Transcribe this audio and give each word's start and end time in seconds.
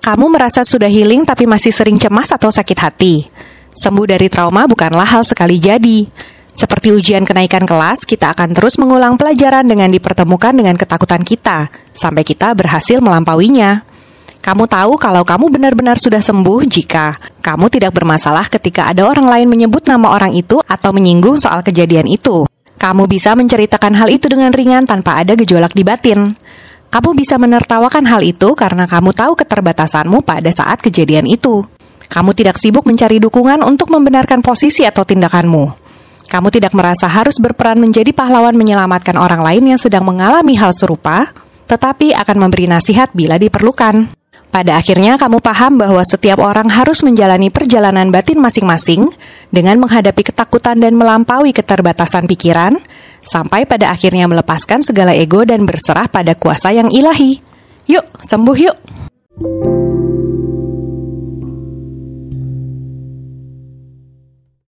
Kamu 0.00 0.32
merasa 0.32 0.64
sudah 0.64 0.88
healing 0.88 1.28
tapi 1.28 1.44
masih 1.44 1.76
sering 1.76 2.00
cemas 2.00 2.32
atau 2.32 2.48
sakit 2.48 2.78
hati. 2.80 3.28
Sembuh 3.76 4.08
dari 4.08 4.32
trauma 4.32 4.64
bukanlah 4.64 5.04
hal 5.04 5.28
sekali 5.28 5.60
jadi. 5.60 6.08
Seperti 6.56 6.88
ujian 6.88 7.28
kenaikan 7.28 7.68
kelas, 7.68 8.08
kita 8.08 8.32
akan 8.32 8.56
terus 8.56 8.80
mengulang 8.80 9.20
pelajaran 9.20 9.68
dengan 9.68 9.92
dipertemukan 9.92 10.56
dengan 10.56 10.74
ketakutan 10.80 11.20
kita, 11.20 11.68
sampai 11.92 12.24
kita 12.24 12.56
berhasil 12.56 12.96
melampauinya. 12.98 13.84
Kamu 14.40 14.64
tahu 14.72 14.96
kalau 14.96 15.20
kamu 15.20 15.52
benar-benar 15.52 16.00
sudah 16.00 16.24
sembuh 16.24 16.64
jika 16.64 17.20
kamu 17.44 17.68
tidak 17.68 17.92
bermasalah 17.92 18.48
ketika 18.48 18.88
ada 18.88 19.04
orang 19.04 19.28
lain 19.28 19.52
menyebut 19.52 19.84
nama 19.84 20.16
orang 20.16 20.32
itu 20.32 20.56
atau 20.64 20.96
menyinggung 20.96 21.36
soal 21.36 21.60
kejadian 21.60 22.08
itu. 22.08 22.48
Kamu 22.80 23.04
bisa 23.04 23.36
menceritakan 23.36 23.92
hal 24.00 24.08
itu 24.08 24.32
dengan 24.32 24.48
ringan 24.48 24.88
tanpa 24.88 25.20
ada 25.20 25.36
gejolak 25.36 25.76
di 25.76 25.84
batin. 25.84 26.32
Kamu 26.90 27.14
bisa 27.14 27.38
menertawakan 27.38 28.02
hal 28.02 28.18
itu 28.26 28.50
karena 28.58 28.82
kamu 28.82 29.14
tahu 29.14 29.38
keterbatasanmu 29.38 30.26
pada 30.26 30.50
saat 30.50 30.82
kejadian 30.82 31.30
itu. 31.30 31.62
Kamu 32.10 32.34
tidak 32.34 32.58
sibuk 32.58 32.82
mencari 32.82 33.22
dukungan 33.22 33.62
untuk 33.62 33.94
membenarkan 33.94 34.42
posisi 34.42 34.82
atau 34.82 35.06
tindakanmu. 35.06 35.64
Kamu 36.26 36.50
tidak 36.50 36.74
merasa 36.74 37.06
harus 37.06 37.38
berperan 37.38 37.78
menjadi 37.78 38.10
pahlawan 38.10 38.58
menyelamatkan 38.58 39.14
orang 39.14 39.38
lain 39.38 39.70
yang 39.70 39.78
sedang 39.78 40.02
mengalami 40.02 40.58
hal 40.58 40.74
serupa, 40.74 41.30
tetapi 41.70 42.10
akan 42.10 42.36
memberi 42.42 42.66
nasihat 42.66 43.14
bila 43.14 43.38
diperlukan. 43.38 44.10
Pada 44.50 44.82
akhirnya, 44.82 45.14
kamu 45.14 45.38
paham 45.38 45.78
bahwa 45.78 46.02
setiap 46.02 46.42
orang 46.42 46.66
harus 46.74 47.06
menjalani 47.06 47.54
perjalanan 47.54 48.10
batin 48.10 48.42
masing-masing 48.42 49.06
dengan 49.54 49.78
menghadapi 49.78 50.26
ketakutan 50.26 50.82
dan 50.82 50.98
melampaui 50.98 51.54
keterbatasan 51.54 52.26
pikiran, 52.26 52.82
sampai 53.24 53.64
pada 53.64 53.92
akhirnya 53.92 54.26
melepaskan 54.26 54.84
segala 54.84 55.14
ego 55.14 55.44
dan 55.46 55.64
berserah 55.64 56.10
pada 56.10 56.34
kuasa 56.34 56.74
yang 56.74 56.88
ilahi. 56.90 57.40
Yuk, 57.90 58.06
sembuh 58.22 58.58
yuk! 58.58 58.76